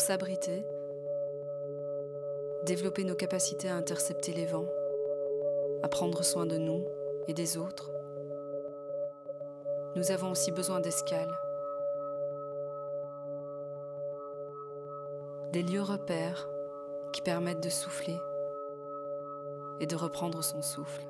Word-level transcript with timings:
pour 0.00 0.06
s'abriter, 0.06 0.64
développer 2.64 3.04
nos 3.04 3.14
capacités 3.14 3.68
à 3.68 3.76
intercepter 3.76 4.32
les 4.32 4.46
vents, 4.46 4.68
à 5.82 5.88
prendre 5.88 6.24
soin 6.24 6.46
de 6.46 6.56
nous 6.56 6.86
et 7.28 7.34
des 7.34 7.58
autres, 7.58 7.92
nous 9.96 10.10
avons 10.10 10.30
aussi 10.30 10.52
besoin 10.52 10.80
d'escales. 10.80 11.30
Des 15.52 15.62
lieux 15.62 15.82
repères 15.82 16.48
qui 17.12 17.20
permettent 17.20 17.62
de 17.62 17.68
souffler 17.68 18.16
et 19.80 19.86
de 19.86 19.96
reprendre 19.96 20.42
son 20.42 20.62
souffle. 20.62 21.09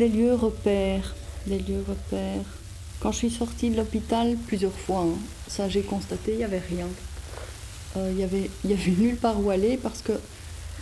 Des 0.00 0.08
lieux 0.08 0.32
repères, 0.32 1.14
des 1.46 1.58
lieux 1.58 1.84
repères. 1.86 2.46
Quand 3.00 3.12
je 3.12 3.18
suis 3.18 3.30
sortie 3.30 3.68
de 3.68 3.76
l'hôpital 3.76 4.34
plusieurs 4.46 4.72
fois, 4.72 5.00
hein, 5.00 5.18
ça 5.46 5.68
j'ai 5.68 5.82
constaté, 5.82 6.32
il 6.32 6.38
n'y 6.38 6.44
avait 6.44 6.62
rien. 6.70 6.86
Euh, 7.98 8.10
il 8.10 8.18
y 8.18 8.22
avait, 8.24 8.48
nulle 8.92 9.16
part 9.16 9.38
où 9.44 9.50
aller 9.50 9.76
parce 9.76 10.00
que 10.00 10.12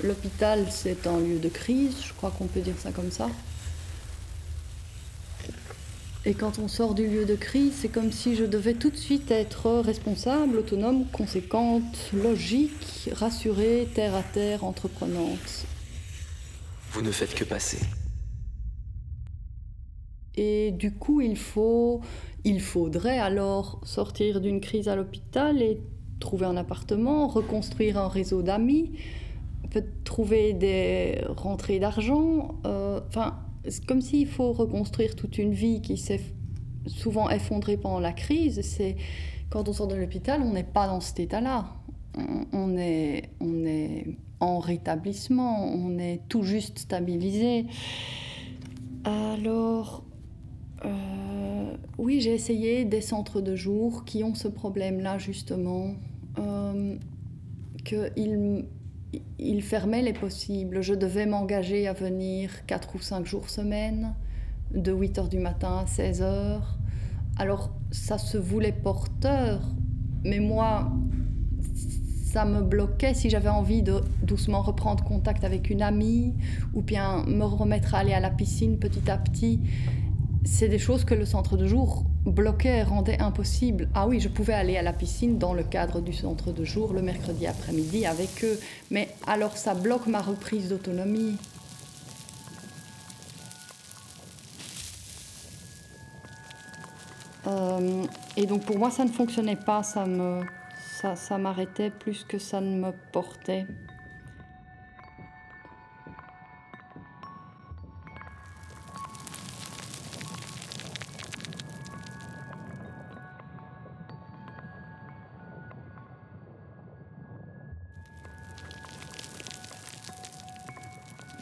l'hôpital 0.05 0.69
c'est 0.71 1.09
un 1.09 1.19
lieu 1.19 1.41
de 1.41 1.49
crise, 1.49 1.97
je 2.07 2.13
crois 2.13 2.31
qu'on 2.31 2.47
peut 2.47 2.61
dire 2.61 2.77
ça 2.79 2.93
comme 2.93 3.11
ça. 3.11 3.29
Et 6.25 6.35
quand 6.35 6.61
on 6.61 6.69
sort 6.69 6.95
du 6.95 7.09
lieu 7.09 7.25
de 7.25 7.35
crise, 7.35 7.73
c'est 7.81 7.89
comme 7.89 8.13
si 8.13 8.37
je 8.37 8.45
devais 8.45 8.75
tout 8.75 8.91
de 8.91 8.97
suite 8.97 9.33
être 9.33 9.81
responsable, 9.81 10.59
autonome, 10.59 11.07
conséquente, 11.11 12.13
logique, 12.13 13.11
rassurée, 13.15 13.89
terre 13.97 14.15
à 14.15 14.23
terre, 14.23 14.63
entreprenante. 14.63 15.65
Vous 16.93 17.03
ne 17.03 17.11
faites 17.11 17.35
que 17.35 17.43
passer. 17.43 17.81
Et 20.39 20.71
du 20.71 20.93
coup, 20.93 21.21
il, 21.21 21.37
faut, 21.37 22.01
il 22.45 22.61
faudrait 22.61 23.19
alors 23.19 23.81
sortir 23.83 24.41
d'une 24.41 24.61
crise 24.61 24.89
à 24.89 24.95
l'hôpital 24.95 25.61
et 25.61 25.81
trouver 26.21 26.47
un 26.47 26.57
appartement, 26.57 27.27
reconstruire 27.27 27.99
un 27.99 28.09
réseau 28.09 28.43
d'amis, 28.43 28.93
trouver 30.05 30.53
des 30.53 31.21
rentrées 31.37 31.81
d'argent. 31.81 32.55
Euh, 32.67 33.01
enfin, 33.09 33.41
c'est 33.67 33.85
comme 33.85 34.01
s'il 34.01 34.29
faut 34.29 34.53
reconstruire 34.53 35.17
toute 35.17 35.39
une 35.39 35.53
vie 35.53 35.83
qui 35.83 35.97
s'est 35.97 36.21
souvent 36.87 37.29
effondrée 37.31 37.77
pendant 37.77 38.01
la 38.01 38.13
crise. 38.13 38.61
C'est 38.63 38.95
quand 39.51 39.69
on 39.69 39.73
sort 39.73 39.89
de 39.89 39.97
l'hôpital, 39.97 40.41
on 40.43 40.53
n'est 40.53 40.63
pas 40.63 40.87
dans 40.87 41.01
cet 41.01 41.19
état-là. 41.19 41.75
On, 42.53 42.77
est, 42.77 43.31
on 43.41 43.65
est 43.65 44.07
en 44.39 44.61
rétablissement, 44.61 45.65
on 45.65 45.99
est 45.99 46.21
tout 46.29 46.45
juste 46.45 46.79
stabilisé. 46.79 47.67
Alors, 49.05 50.05
oui, 51.99 52.21
j'ai 52.21 52.33
essayé 52.33 52.85
des 52.85 53.01
centres 53.01 53.41
de 53.41 53.57
jour 53.57 54.05
qui 54.05 54.23
ont 54.23 54.35
ce 54.35 54.49
problème-là, 54.49 55.19
justement, 55.19 55.95
euh, 56.39 56.97
qu'ils 57.85 58.67
il 59.39 59.63
fermaient 59.63 60.03
les 60.03 60.13
possibles. 60.13 60.83
Je 60.83 60.95
devais 60.95 61.27
m'engager 61.27 61.89
à 61.89 61.93
venir 61.93 62.67
4 62.67 62.95
ou 62.95 63.01
5 63.01 63.27
jours 63.27 63.51
semaine, 63.51 64.15
de 64.73 64.93
8 64.93 65.19
h 65.19 65.29
du 65.29 65.39
matin 65.39 65.79
à 65.83 65.87
16 65.87 66.23
h. 66.23 66.61
Alors, 67.39 67.71
ça 67.91 68.19
se 68.19 68.37
voulait 68.37 68.73
porteur, 68.73 69.61
mais 70.25 70.41
moi, 70.41 70.93
ça 72.25 72.45
me 72.45 72.61
bloquait 72.61 73.15
si 73.15 73.31
j'avais 73.31 73.49
envie 73.49 73.83
de 73.83 74.01
doucement 74.23 74.61
reprendre 74.61 75.03
contact 75.03 75.45
avec 75.45 75.71
une 75.71 75.83
amie 75.83 76.35
ou 76.75 76.83
bien 76.83 77.25
me 77.27 77.45
remettre 77.45 77.95
à 77.95 77.99
aller 77.99 78.13
à 78.13 78.21
la 78.21 78.31
piscine 78.31 78.79
petit 78.79 79.11
à 79.11 79.17
petit 79.17 79.61
c'est 80.45 80.69
des 80.69 80.79
choses 80.79 81.05
que 81.05 81.15
le 81.15 81.25
centre 81.25 81.57
de 81.57 81.67
jour 81.67 82.05
bloquait, 82.25 82.83
rendait 82.83 83.21
impossible. 83.21 83.89
Ah 83.95 84.07
oui, 84.07 84.21
je 84.21 84.29
pouvais 84.29 84.55
aller 84.55 84.77
à 84.77 84.83
la 84.83 84.93
piscine 84.93 85.39
dans 85.39 85.55
le 85.55 85.63
cadre 85.63 86.01
du 86.01 86.13
centre 86.13 86.53
de 86.53 86.65
jour 86.65 86.93
le 86.93 87.03
mercredi 87.03 87.47
après-midi 87.47 88.07
avec 88.07 88.45
eux, 88.45 88.59
mais 88.91 89.09
alors 89.27 89.57
ça 89.57 89.75
bloque 89.75 90.07
ma 90.07 90.21
reprise 90.21 90.69
d'autonomie. 90.69 91.37
Euh, 97.47 98.05
et 98.37 98.47
donc 98.47 98.65
pour 98.65 98.79
moi 98.79 98.91
ça 98.91 99.05
ne 99.05 99.11
fonctionnait 99.11 99.57
pas, 99.57 99.83
ça 99.83 100.07
m'arrêtait 101.39 101.91
plus 101.91 102.25
que 102.25 102.39
ça 102.39 102.61
ne 102.61 102.77
me 102.79 102.93
portait. 103.13 103.67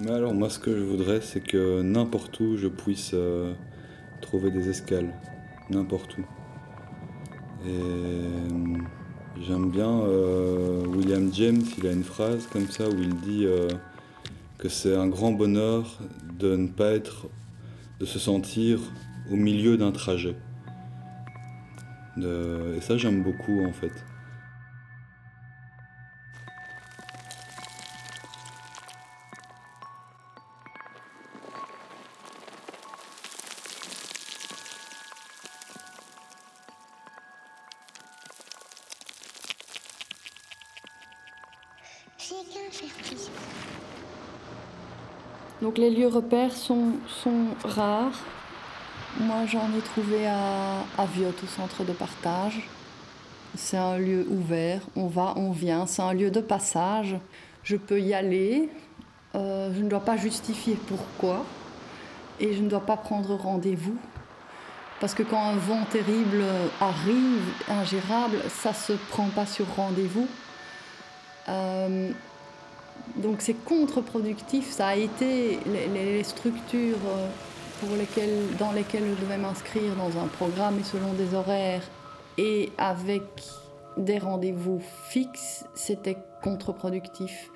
Mais 0.00 0.10
alors 0.10 0.34
moi 0.34 0.50
ce 0.50 0.58
que 0.58 0.76
je 0.76 0.82
voudrais 0.82 1.22
c'est 1.22 1.40
que 1.40 1.80
n'importe 1.80 2.38
où 2.40 2.58
je 2.58 2.68
puisse 2.68 3.12
euh, 3.14 3.54
trouver 4.20 4.50
des 4.50 4.68
escales. 4.68 5.14
N'importe 5.70 6.18
où. 6.18 6.20
Et 7.66 7.70
euh, 7.70 8.78
j'aime 9.40 9.70
bien 9.70 9.90
euh, 9.90 10.84
William 10.86 11.32
James, 11.32 11.62
il 11.78 11.86
a 11.86 11.92
une 11.92 12.04
phrase 12.04 12.46
comme 12.52 12.68
ça 12.68 12.88
où 12.88 12.98
il 12.98 13.14
dit 13.16 13.46
que 14.58 14.68
c'est 14.68 14.94
un 14.94 15.08
grand 15.08 15.32
bonheur 15.32 15.98
de 16.38 16.56
ne 16.56 16.68
pas 16.68 16.92
être, 16.92 17.28
de 17.98 18.04
se 18.04 18.18
sentir 18.18 18.78
au 19.32 19.36
milieu 19.36 19.78
d'un 19.78 19.92
trajet. 19.92 20.36
et 22.18 22.80
ça 22.80 22.98
j'aime 22.98 23.22
beaucoup 23.22 23.64
en 23.64 23.72
fait. 23.72 23.92
Donc 45.62 45.78
les 45.78 45.90
lieux 45.90 46.08
repères 46.08 46.52
sont, 46.52 46.92
rares. 47.64 48.24
Moi 49.20 49.46
j'en 49.46 49.68
ai 49.76 49.80
trouvé 49.80 50.26
à, 50.26 50.80
à 50.98 51.06
Viot, 51.06 51.28
au 51.28 51.46
centre 51.46 51.84
de 51.84 51.92
partage. 51.92 52.68
C'est 53.54 53.78
un 53.78 53.96
lieu 53.96 54.26
ouvert, 54.28 54.80
on 54.96 55.06
va, 55.06 55.32
on 55.36 55.50
vient, 55.50 55.86
c'est 55.86 56.02
un 56.02 56.12
lieu 56.12 56.30
de 56.30 56.40
passage. 56.40 57.16
Je 57.62 57.76
peux 57.76 58.00
y 58.00 58.12
aller, 58.12 58.68
euh, 59.34 59.72
je 59.74 59.82
ne 59.82 59.88
dois 59.88 60.00
pas 60.00 60.16
justifier 60.16 60.76
pourquoi 60.86 61.44
et 62.38 62.54
je 62.54 62.62
ne 62.62 62.68
dois 62.68 62.84
pas 62.84 62.96
prendre 62.96 63.34
rendez-vous. 63.34 63.96
Parce 65.00 65.14
que 65.14 65.22
quand 65.22 65.42
un 65.42 65.56
vent 65.56 65.84
terrible 65.90 66.42
arrive, 66.80 67.44
ingérable, 67.68 68.38
ça 68.48 68.70
ne 68.70 68.74
se 68.74 68.92
prend 69.10 69.28
pas 69.28 69.46
sur 69.46 69.66
rendez-vous. 69.76 70.26
Euh, 71.48 72.10
donc 73.16 73.36
c'est 73.40 73.54
contre-productif. 73.54 74.70
Ça 74.70 74.88
a 74.88 74.96
été 74.96 75.58
les, 75.66 76.22
structures 76.24 76.98
euh, 77.06 77.28
pour 77.80 77.96
lesquelles, 77.96 78.56
dans 78.58 78.72
lesquelles 78.72 79.04
je 79.16 79.24
devais 79.24 79.38
m'inscrire 79.38 79.94
dans 79.96 80.20
un 80.20 80.26
programme 80.26 80.78
et 80.78 80.84
selon 80.84 81.12
des 81.12 81.34
horaires 81.34 81.82
et 82.38 82.72
avec 82.78 83.22
des 83.96 84.18
rendez-vous 84.18 84.82
fixes, 85.08 85.64
c'était 85.74 86.18
contre-productif. 86.42 87.50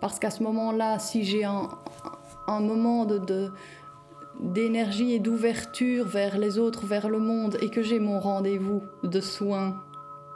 Parce 0.00 0.18
qu'à 0.18 0.30
ce 0.30 0.42
moment-là, 0.42 0.98
si 0.98 1.24
j'ai 1.24 1.44
un, 1.44 1.68
moment 2.48 3.06
d'énergie 4.40 5.12
et 5.12 5.18
d'ouverture 5.18 6.06
vers 6.06 6.38
les 6.38 6.58
autres, 6.58 6.86
vers 6.86 7.08
le 7.08 7.18
monde, 7.18 7.58
et 7.60 7.68
que 7.68 7.82
j'ai 7.82 7.98
mon 7.98 8.18
rendez-vous 8.18 8.82
de 9.02 9.20
soins 9.20 9.76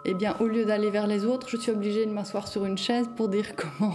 eh 0.05 0.15
bien, 0.15 0.37
au 0.41 0.47
lieu 0.47 0.65
d'aller 0.65 0.91
vers 0.91 1.07
les 1.07 1.25
autres, 1.25 1.49
je 1.49 1.57
suis 1.57 1.73
obligée 1.73 2.07
de 2.07 2.13
m'asseoir 2.13 2.47
sur 2.47 2.65
une 2.65 2.79
chaise 2.79 3.09
pour 3.17 3.29
dire 3.29 3.57
comment, 3.57 3.95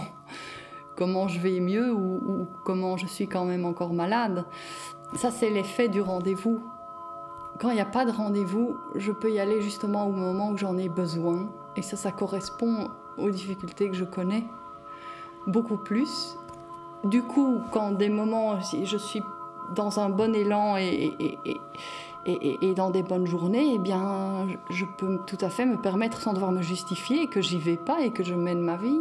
comment 0.96 1.28
je 1.28 1.40
vais 1.40 1.60
mieux 1.60 1.92
ou, 1.92 2.46
comment 2.64 2.96
je 2.96 3.06
suis 3.06 3.28
quand 3.28 3.44
même 3.44 3.64
encore 3.64 3.92
malade. 3.92 4.44
Ça, 5.16 5.30
c'est 5.30 5.50
l'effet 5.50 5.88
du 5.88 6.00
rendez-vous. 6.00 6.60
Quand 7.60 7.70
il 7.70 7.74
n'y 7.74 7.80
a 7.80 7.86
pas 7.86 8.04
de 8.04 8.12
rendez-vous, 8.12 8.76
je 8.96 9.12
peux 9.12 9.30
y 9.30 9.38
aller 9.38 9.60
justement 9.60 10.06
au 10.06 10.12
moment 10.12 10.50
où 10.50 10.56
j'en 10.56 10.78
ai 10.78 10.88
besoin. 10.88 11.50
Et 11.76 11.82
ça, 11.82 11.96
ça 11.96 12.10
correspond 12.10 12.88
aux 13.18 13.30
difficultés 13.30 13.88
que 13.88 13.96
je 13.96 14.04
connais 14.04 14.44
beaucoup 15.46 15.76
plus. 15.76 16.36
Du 17.04 17.22
coup, 17.22 17.60
quand 17.70 17.92
des 17.92 18.08
moments, 18.08 18.58
je 18.60 18.96
suis 18.96 19.22
dans 19.74 20.00
un 20.00 20.08
bon 20.08 20.34
élan 20.34 20.76
et, 20.76 21.14
Et, 21.44 21.56
dans 22.76 22.90
des 22.90 23.02
bonnes 23.02 23.26
journées, 23.26 23.74
eh 23.74 23.78
bien, 23.78 24.46
je 24.70 24.84
peux 24.98 25.18
tout 25.26 25.38
à 25.40 25.48
fait 25.48 25.66
me 25.66 25.76
permettre 25.76 26.20
sans 26.20 26.32
devoir 26.32 26.52
me 26.52 26.62
justifier 26.62 27.26
que 27.28 27.40
j'y 27.40 27.58
vais 27.58 27.76
pas 27.76 28.00
et 28.02 28.10
que 28.10 28.22
je 28.22 28.34
mène 28.34 28.60
ma 28.60 28.76
vie. 28.76 29.00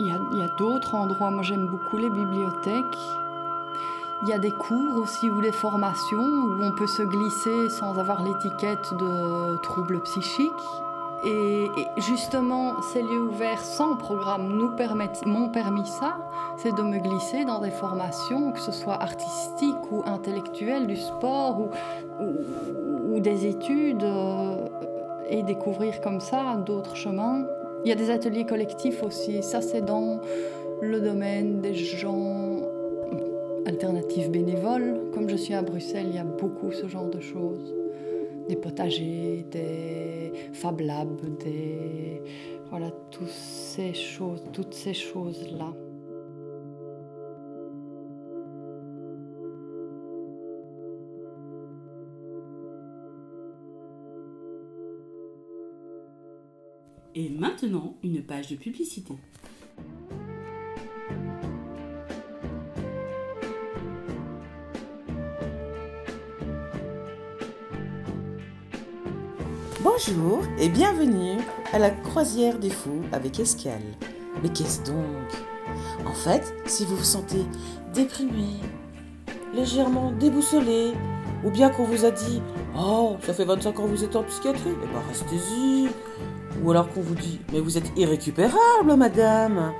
Il 0.00 0.08
y 0.08 0.42
a, 0.42 0.48
d'autres 0.58 0.94
endroits. 0.94 1.30
Moi, 1.30 1.42
j'aime 1.42 1.66
beaucoup 1.66 1.96
les 1.96 2.10
bibliothèques. 2.10 2.98
Il 4.24 4.28
y 4.28 4.32
a 4.32 4.38
des 4.38 4.52
cours 4.52 4.98
aussi 4.98 5.28
ou 5.28 5.40
des 5.40 5.50
formations 5.50 6.22
où 6.22 6.62
on 6.62 6.70
peut 6.70 6.86
se 6.86 7.02
glisser 7.02 7.68
sans 7.70 7.98
avoir 7.98 8.22
l'étiquette 8.22 8.94
de 8.96 9.56
troubles 9.62 10.00
psychiques. 10.02 10.50
Et, 11.24 11.66
justement, 11.98 12.80
ces 12.82 13.02
lieux 13.02 13.22
ouverts 13.22 13.62
sans 13.64 13.96
programme 13.96 14.56
nous 14.56 14.70
permettent, 14.76 15.26
m'ont 15.26 15.48
permis 15.48 15.86
ça, 15.86 16.18
c'est 16.56 16.74
de 16.74 16.82
me 16.82 16.98
glisser 16.98 17.44
dans 17.44 17.60
des 17.60 17.70
formations, 17.70 18.52
que 18.52 18.60
ce 18.60 18.72
soit 18.72 19.00
artistiques 19.00 19.90
ou 19.90 20.02
intellectuelles, 20.04 20.86
du 20.86 20.96
sport 20.96 21.60
ou, 21.60 23.14
ou 23.14 23.20
des 23.20 23.46
études, 23.46 24.04
euh, 24.04 24.66
et 25.28 25.42
découvrir 25.42 26.00
comme 26.00 26.20
ça 26.20 26.56
d'autres 26.56 26.96
chemins. 26.96 27.44
Il 27.84 27.88
y 27.88 27.92
a 27.92 27.96
des 27.96 28.10
ateliers 28.10 28.46
collectifs 28.46 29.02
aussi. 29.02 29.42
Ça, 29.42 29.60
c'est 29.60 29.82
dans 29.82 30.20
le 30.80 31.00
domaine 31.00 31.60
des 31.60 31.74
gens 31.74 32.62
alternatifs 33.66 33.91
bénévoles. 34.20 35.10
Comme 35.12 35.28
je 35.28 35.36
suis 35.36 35.54
à 35.54 35.62
Bruxelles, 35.62 36.06
il 36.08 36.14
y 36.14 36.18
a 36.18 36.24
beaucoup 36.24 36.72
ce 36.72 36.86
genre 36.88 37.08
de 37.08 37.20
choses. 37.20 37.74
Des 38.48 38.56
potagers, 38.56 39.46
des 39.50 40.32
Fab 40.52 40.80
Labs, 40.80 41.38
des... 41.38 42.22
Voilà, 42.70 42.90
toutes 43.10 43.28
ces 43.28 43.92
choses, 43.92 44.42
toutes 44.52 44.74
ces 44.74 44.94
choses-là. 44.94 45.72
Et 57.14 57.28
maintenant, 57.28 57.94
une 58.02 58.22
page 58.22 58.48
de 58.48 58.56
publicité. 58.56 59.14
Bonjour 69.92 70.40
et 70.58 70.70
bienvenue 70.70 71.36
à 71.74 71.78
la 71.78 71.90
croisière 71.90 72.58
des 72.58 72.70
fous 72.70 73.02
avec 73.12 73.38
Escale. 73.38 73.82
Mais 74.42 74.48
qu'est-ce 74.48 74.82
donc? 74.84 74.96
En 76.06 76.14
fait, 76.14 76.54
si 76.64 76.86
vous 76.86 76.96
vous 76.96 77.04
sentez 77.04 77.44
déprimé, 77.92 78.54
légèrement 79.52 80.10
déboussolé, 80.12 80.92
ou 81.44 81.50
bien 81.50 81.68
qu'on 81.68 81.84
vous 81.84 82.06
a 82.06 82.10
dit 82.10 82.40
Oh, 82.74 83.16
ça 83.22 83.34
fait 83.34 83.44
25 83.44 83.80
ans 83.80 83.82
que 83.82 83.88
vous 83.88 84.04
êtes 84.04 84.16
en 84.16 84.22
psychiatrie, 84.22 84.70
eh 84.82 84.86
bien 84.86 85.02
restez-y. 85.08 85.88
Ou 86.62 86.70
alors 86.70 86.88
qu'on 86.88 87.02
vous 87.02 87.14
dit 87.14 87.40
Mais 87.52 87.60
vous 87.60 87.76
êtes 87.76 87.92
irrécupérable, 87.94 88.96
madame. 88.96 89.74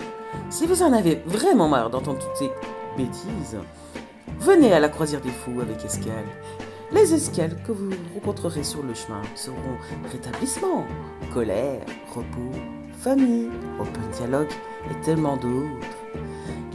Si 0.51 0.67
vous 0.67 0.83
en 0.83 0.93
avez 0.93 1.23
vraiment 1.25 1.69
marre 1.69 1.89
d'entendre 1.89 2.19
toutes 2.19 2.37
ces 2.37 2.51
bêtises, 2.99 3.57
venez 4.41 4.75
à 4.75 4.81
la 4.81 4.91
croisière 4.91 5.23
des 5.23 5.31
fous 5.31 5.63
avec 5.63 5.83
Escale. 5.83 6.27
Les 6.95 7.15
escales 7.15 7.57
que 7.67 7.73
vous 7.73 7.91
rencontrerez 8.15 8.63
sur 8.63 8.83
le 8.83 8.93
chemin 8.93 9.23
seront 9.35 9.57
rétablissement, 10.11 10.87
colère, 11.33 11.81
repos, 12.15 12.53
famille, 12.99 13.49
open 13.81 14.11
dialogue 14.13 14.51
et 14.91 15.05
tellement 15.05 15.37
d'autres. 15.37 15.89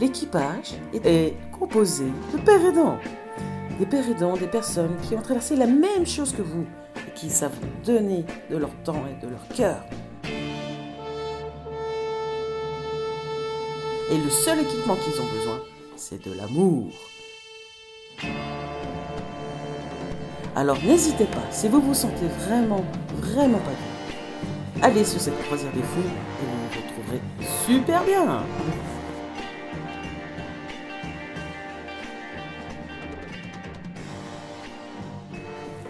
L'équipage 0.00 0.74
est 0.92 1.34
composé 1.58 2.06
de 2.32 2.38
pères 2.38 2.64
aidants. 2.64 2.98
Des 3.78 3.86
pères 3.86 4.08
aidants, 4.10 4.36
des 4.36 4.48
personnes 4.48 4.96
qui 5.02 5.14
ont 5.14 5.22
traversé 5.22 5.54
la 5.54 5.66
même 5.66 6.04
chose 6.04 6.32
que 6.32 6.42
vous 6.42 6.66
et 7.06 7.14
qui 7.14 7.30
savent 7.30 7.58
donner 7.84 8.24
de 8.50 8.56
leur 8.56 8.74
temps 8.82 9.04
et 9.06 9.24
de 9.24 9.30
leur 9.30 9.46
cœur. 9.48 9.84
Et 14.10 14.18
le 14.18 14.30
seul 14.30 14.58
équipement 14.60 14.96
qu'ils 14.96 15.20
ont 15.20 15.32
besoin, 15.32 15.60
c'est 15.96 16.24
de 16.26 16.32
l'amour. 16.32 16.90
Alors 20.58 20.82
n'hésitez 20.82 21.26
pas, 21.26 21.44
si 21.52 21.68
vous 21.68 21.80
vous 21.80 21.94
sentez 21.94 22.26
vraiment, 22.40 22.84
vraiment 23.12 23.60
pas 23.60 23.70
bien, 23.70 24.82
allez 24.82 25.04
sur 25.04 25.20
cette 25.20 25.40
croisière 25.44 25.70
des 25.70 25.82
fous 25.82 26.00
et 26.00 26.46
vous 26.46 26.58
vous 26.72 26.80
retrouverez 26.80 27.20
super 27.64 28.02
bien. 28.02 28.44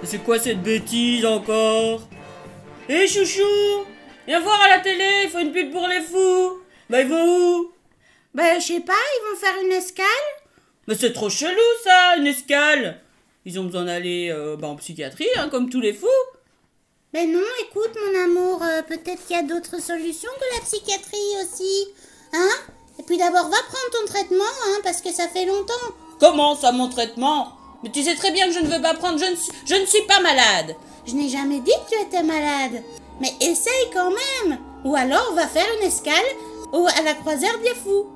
C'est 0.04 0.22
quoi 0.22 0.38
cette 0.38 0.62
bêtise 0.62 1.24
encore? 1.24 2.02
Hé 2.90 3.08
chouchou! 3.08 3.86
Viens 4.26 4.40
voir 4.40 4.60
à 4.60 4.68
la 4.68 4.80
télé, 4.80 5.22
il 5.24 5.30
faut 5.30 5.38
une 5.38 5.52
pub 5.52 5.72
pour 5.72 5.88
les 5.88 6.02
fous. 6.02 6.58
Bah 6.90 7.00
ils 7.00 7.08
vont 7.08 7.24
où? 7.24 7.72
Bah 8.34 8.58
je 8.58 8.66
sais 8.66 8.80
pas, 8.80 8.92
ils 8.92 9.30
vont 9.30 9.40
faire 9.40 9.64
une 9.64 9.72
escale. 9.72 10.06
Mais 10.86 10.94
c'est 10.94 11.14
trop 11.14 11.30
chelou 11.30 11.56
ça, 11.84 12.18
une 12.18 12.26
escale 12.26 13.00
ils 13.48 13.58
ont 13.58 13.64
besoin 13.64 13.86
d'aller 13.86 14.28
euh, 14.30 14.56
bah, 14.56 14.68
en 14.68 14.76
psychiatrie, 14.76 15.26
hein, 15.38 15.48
comme 15.48 15.70
tous 15.70 15.80
les 15.80 15.94
fous. 15.94 16.06
Mais 17.14 17.24
non, 17.24 17.40
écoute, 17.62 17.96
mon 17.96 18.24
amour, 18.24 18.62
euh, 18.62 18.82
peut-être 18.82 19.26
qu'il 19.26 19.36
y 19.36 19.38
a 19.38 19.42
d'autres 19.42 19.80
solutions 19.80 20.30
que 20.38 20.54
la 20.54 20.60
psychiatrie 20.66 21.34
aussi. 21.42 21.88
Hein? 22.34 22.50
Et 22.98 23.02
puis 23.04 23.16
d'abord, 23.16 23.44
va 23.44 23.56
prendre 23.56 23.90
ton 23.92 24.06
traitement, 24.06 24.44
hein, 24.66 24.80
parce 24.84 25.00
que 25.00 25.10
ça 25.10 25.28
fait 25.28 25.46
longtemps. 25.46 25.72
Comment 26.20 26.56
ça, 26.56 26.72
mon 26.72 26.90
traitement? 26.90 27.54
Mais 27.82 27.90
tu 27.90 28.02
sais 28.02 28.16
très 28.16 28.32
bien 28.32 28.48
que 28.48 28.52
je 28.52 28.60
ne 28.60 28.68
veux 28.68 28.82
pas 28.82 28.92
prendre, 28.92 29.18
je 29.18 29.30
ne, 29.30 29.36
suis, 29.36 29.52
je 29.64 29.76
ne 29.76 29.86
suis 29.86 30.02
pas 30.02 30.20
malade. 30.20 30.76
Je 31.06 31.14
n'ai 31.14 31.30
jamais 31.30 31.60
dit 31.60 31.72
que 31.86 31.94
tu 31.94 32.02
étais 32.02 32.22
malade. 32.22 32.82
Mais 33.22 33.32
essaye 33.40 33.88
quand 33.94 34.10
même. 34.10 34.58
Ou 34.84 34.94
alors, 34.94 35.32
va 35.32 35.46
faire 35.46 35.66
une 35.80 35.86
escale 35.86 36.14
à 36.98 37.02
la 37.02 37.14
croisière 37.14 37.58
des 37.60 37.74
fous. 37.74 38.08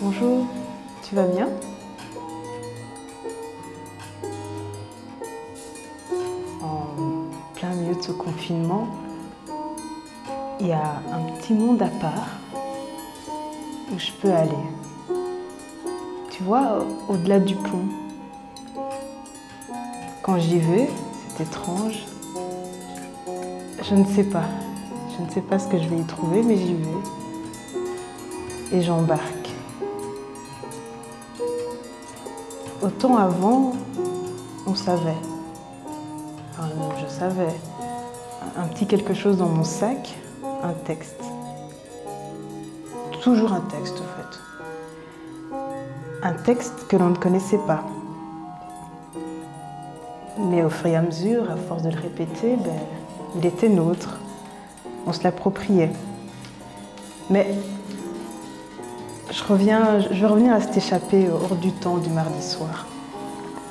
Bonjour, 0.00 0.46
tu 1.02 1.16
vas 1.16 1.24
bien? 1.24 1.48
En 6.62 6.84
plein 7.56 7.70
milieu 7.74 7.96
de 7.96 8.02
ce 8.02 8.12
confinement, 8.12 8.86
il 10.60 10.68
y 10.68 10.72
a 10.72 11.02
un 11.12 11.32
petit 11.32 11.52
monde 11.52 11.82
à 11.82 11.88
part 11.88 12.28
où 13.92 13.98
je 13.98 14.12
peux 14.22 14.32
aller. 14.32 14.52
Tu 16.30 16.44
vois, 16.44 16.86
au-delà 17.08 17.40
du 17.40 17.56
pont. 17.56 17.88
Quand 20.22 20.38
j'y 20.38 20.60
vais, 20.60 20.88
c'est 21.36 21.42
étrange. 21.42 22.06
Je 23.82 23.96
ne 23.96 24.04
sais 24.04 24.22
pas. 24.22 24.46
Je 25.16 25.24
ne 25.24 25.30
sais 25.30 25.40
pas 25.40 25.58
ce 25.58 25.66
que 25.66 25.76
je 25.76 25.88
vais 25.88 25.98
y 25.98 26.04
trouver, 26.04 26.44
mais 26.44 26.56
j'y 26.56 26.74
vais. 26.74 27.02
Et 28.74 28.80
j'embarque. 28.80 29.37
Autant 32.80 33.16
avant, 33.16 33.72
on 34.66 34.74
savait. 34.76 35.16
Je 37.00 37.06
savais. 37.08 37.54
Un 38.56 38.68
petit 38.68 38.86
quelque 38.86 39.14
chose 39.14 39.36
dans 39.38 39.48
mon 39.48 39.64
sac, 39.64 40.16
un 40.62 40.72
texte. 40.84 41.20
Toujours 43.20 43.52
un 43.52 43.62
texte, 43.62 43.96
en 44.00 44.06
fait. 44.16 45.56
Un 46.22 46.34
texte 46.34 46.86
que 46.86 46.96
l'on 46.96 47.10
ne 47.10 47.16
connaissait 47.16 47.60
pas. 47.66 47.82
Mais 50.38 50.62
au 50.62 50.70
fur 50.70 50.86
et 50.86 50.96
à 50.96 51.02
mesure, 51.02 51.50
à 51.50 51.56
force 51.56 51.82
de 51.82 51.90
le 51.90 52.00
répéter, 52.00 52.54
ben, 52.56 52.78
il 53.36 53.44
était 53.44 53.68
nôtre. 53.68 54.18
On 55.04 55.12
se 55.12 55.24
l'appropriait. 55.24 55.90
Mais 57.28 57.56
je, 59.38 59.44
reviens, 59.44 60.00
je 60.00 60.20
vais 60.20 60.26
revenir 60.26 60.52
à 60.52 60.60
cet 60.60 60.76
échappé 60.76 61.28
hors 61.30 61.56
du 61.56 61.72
temps 61.72 61.98
du 61.98 62.10
mardi 62.10 62.42
soir. 62.42 62.86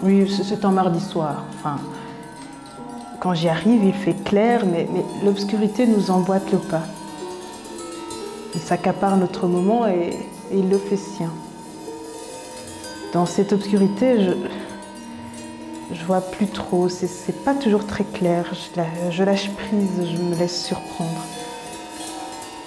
Oui, 0.01 0.31
c'est 0.43 0.63
un 0.63 0.71
mardi 0.71 0.99
soir. 1.01 1.43
Quand 3.19 3.33
j'y 3.33 3.49
arrive, 3.49 3.83
il 3.83 3.93
fait 3.93 4.13
clair, 4.23 4.65
mais, 4.65 4.87
l'obscurité 5.25 5.87
nous 5.87 6.11
emboîte 6.11 6.51
le 6.51 6.59
pas. 6.59 6.83
il 8.53 8.61
s'accapare 8.61 9.17
notre 9.17 9.47
moment 9.47 9.87
et, 9.87 10.17
il 10.53 10.69
le 10.69 10.77
fait 10.77 10.97
sien. 10.97 11.31
Dans 13.11 13.25
cette 13.25 13.51
obscurité, 13.51 14.17
je, 15.91 16.05
vois 16.05 16.21
plus 16.21 16.47
trop, 16.47 16.87
c'est 16.87 17.43
pas 17.43 17.53
toujours 17.53 17.85
très 17.85 18.05
clair. 18.05 18.45
Je, 19.11 19.23
lâche 19.23 19.49
prise, 19.51 20.13
je 20.13 20.17
me 20.21 20.35
laisse 20.35 20.63
surprendre. 20.63 21.21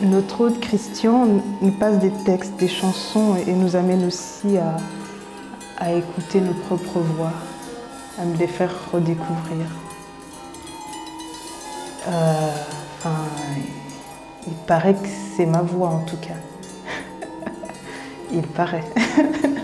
Notre 0.03 0.47
hôte 0.47 0.61
Christian 0.61 1.27
nous 1.61 1.73
passe 1.73 1.99
des 1.99 2.11
textes, 2.25 2.57
des 2.57 2.69
chansons 2.69 3.37
et 3.47 3.53
nous 3.53 3.77
amène 3.77 4.07
aussi 4.07 4.57
à, 4.57 5.93
écouter 5.93 6.41
nos 6.41 6.55
propres 6.55 7.01
voix, 7.01 7.33
à 8.19 8.25
me 8.25 8.35
les 8.39 8.47
faire 8.47 8.73
redécouvrir. 8.93 9.67
Euh, 12.09 12.51
enfin, 12.99 13.25
il 14.47 14.55
paraît 14.67 14.95
que 14.95 15.09
c'est 15.37 15.47
ma 15.47 15.61
voix 15.61 15.89
en 15.89 16.01
tout 16.01 16.17
cas. 16.17 16.37
il 18.33 18.43
paraît. 18.43 18.85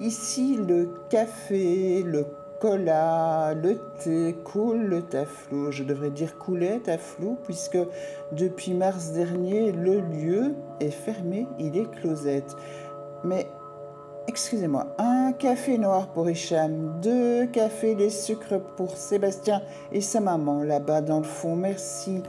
Ici, 0.00 0.56
le 0.56 0.88
café, 1.10 2.02
le 2.02 2.24
cola, 2.58 3.52
le 3.52 3.78
thé 4.02 4.34
coule 4.44 5.02
ta 5.10 5.26
flou. 5.26 5.70
Je 5.70 5.84
devrais 5.84 6.08
dire 6.08 6.38
coulait 6.38 6.80
flou, 6.96 7.36
puisque 7.44 7.76
depuis 8.32 8.72
mars 8.72 9.12
dernier, 9.12 9.72
le 9.72 10.00
lieu 10.00 10.54
est 10.80 10.90
fermé, 10.90 11.46
il 11.58 11.76
est 11.76 11.90
closette. 11.90 12.56
Mais 13.24 13.46
excusez-moi, 14.26 14.86
un 14.96 15.32
café 15.32 15.76
noir 15.76 16.08
pour 16.08 16.30
Hicham, 16.30 16.98
deux 17.02 17.46
cafés 17.48 17.94
les 17.94 18.08
sucres 18.08 18.58
pour 18.76 18.96
Sébastien 18.96 19.60
et 19.92 20.00
sa 20.00 20.20
maman 20.20 20.62
là-bas 20.62 21.02
dans 21.02 21.18
le 21.18 21.24
fond. 21.24 21.56
Merci. 21.56 22.22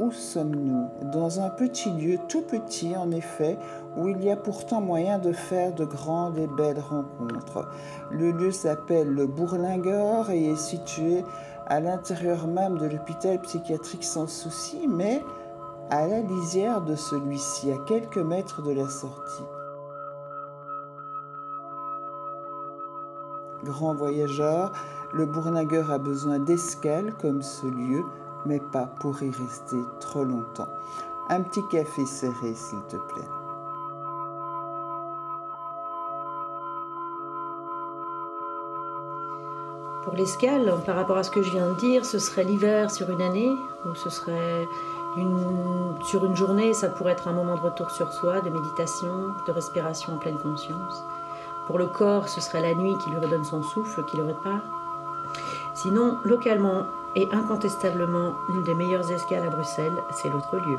Où 0.00 0.12
sommes-nous? 0.12 1.10
Dans 1.10 1.40
un 1.40 1.50
petit 1.50 1.90
lieu, 1.90 2.18
tout 2.28 2.42
petit 2.42 2.96
en 2.96 3.10
effet, 3.10 3.58
où 3.96 4.06
il 4.06 4.22
y 4.22 4.30
a 4.30 4.36
pourtant 4.36 4.80
moyen 4.80 5.18
de 5.18 5.32
faire 5.32 5.74
de 5.74 5.84
grandes 5.84 6.38
et 6.38 6.46
belles 6.46 6.78
rencontres. 6.78 7.68
Le 8.12 8.30
lieu 8.30 8.52
s'appelle 8.52 9.08
le 9.08 9.26
Bourlingueur 9.26 10.30
et 10.30 10.52
est 10.52 10.56
situé 10.56 11.24
à 11.66 11.80
l'intérieur 11.80 12.46
même 12.46 12.78
de 12.78 12.86
l'hôpital 12.86 13.40
psychiatrique 13.40 14.04
sans 14.04 14.28
souci, 14.28 14.86
mais 14.88 15.22
à 15.90 16.06
la 16.06 16.20
lisière 16.20 16.80
de 16.82 16.94
celui-ci, 16.94 17.72
à 17.72 17.78
quelques 17.86 18.18
mètres 18.18 18.62
de 18.62 18.72
la 18.72 18.88
sortie. 18.88 19.42
Grand 23.64 23.94
voyageur, 23.94 24.72
le 25.12 25.26
Bourlingueur 25.26 25.90
a 25.90 25.98
besoin 25.98 26.38
d'escale 26.38 27.14
comme 27.20 27.42
ce 27.42 27.66
lieu, 27.66 28.04
mais 28.48 28.60
pas 28.60 28.86
pour 29.00 29.22
y 29.22 29.30
rester 29.30 29.76
trop 30.00 30.24
longtemps. 30.24 30.68
Un 31.28 31.42
petit 31.42 31.60
café 31.70 32.06
serré, 32.06 32.54
s'il 32.54 32.80
te 32.88 32.96
plaît. 32.96 33.28
Pour 40.02 40.14
l'escale, 40.14 40.74
par 40.86 40.96
rapport 40.96 41.18
à 41.18 41.22
ce 41.22 41.30
que 41.30 41.42
je 41.42 41.50
viens 41.50 41.68
de 41.68 41.74
dire, 41.74 42.06
ce 42.06 42.18
serait 42.18 42.44
l'hiver 42.44 42.90
sur 42.90 43.10
une 43.10 43.20
année, 43.20 43.50
ou 43.84 43.94
ce 43.94 44.08
serait 44.08 44.66
sur 46.04 46.24
une 46.24 46.36
journée, 46.36 46.72
ça 46.72 46.88
pourrait 46.88 47.12
être 47.12 47.28
un 47.28 47.32
moment 47.32 47.56
de 47.56 47.60
retour 47.60 47.90
sur 47.90 48.10
soi, 48.12 48.40
de 48.40 48.48
méditation, 48.48 49.34
de 49.46 49.52
respiration 49.52 50.14
en 50.14 50.18
pleine 50.18 50.38
conscience. 50.38 51.04
Pour 51.66 51.78
le 51.78 51.86
corps, 51.86 52.28
ce 52.28 52.40
serait 52.40 52.62
la 52.62 52.74
nuit 52.74 52.96
qui 53.04 53.10
lui 53.10 53.18
redonne 53.18 53.44
son 53.44 53.62
souffle, 53.62 54.04
qui 54.04 54.16
le 54.16 54.24
répare. 54.24 54.62
Sinon, 55.74 56.18
localement 56.24 56.84
et 57.18 57.28
incontestablement, 57.32 58.36
une 58.48 58.62
des 58.62 58.76
meilleures 58.76 59.10
escales 59.10 59.42
à 59.42 59.50
Bruxelles, 59.50 60.04
c'est 60.10 60.28
l'autre 60.28 60.56
lieu. 60.56 60.78